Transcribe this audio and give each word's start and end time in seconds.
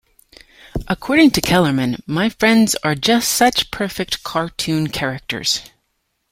According 0.87 1.29
to 1.29 1.41
Kellerman, 1.41 2.01
"My 2.07 2.29
friends 2.29 2.75
are 2.83 2.95
just 2.95 3.29
such 3.29 3.69
perfect 3.69 4.23
cartoon 4.23 4.87
characters. 4.87 5.61